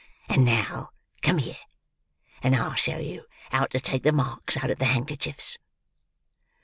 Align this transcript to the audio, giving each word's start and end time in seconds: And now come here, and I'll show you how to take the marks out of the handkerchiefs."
And 0.29 0.43
now 0.45 0.89
come 1.21 1.37
here, 1.37 1.59
and 2.41 2.55
I'll 2.55 2.73
show 2.73 2.97
you 2.97 3.27
how 3.51 3.67
to 3.67 3.79
take 3.79 4.01
the 4.01 4.11
marks 4.11 4.57
out 4.57 4.71
of 4.71 4.79
the 4.79 4.85
handkerchiefs." 4.85 5.59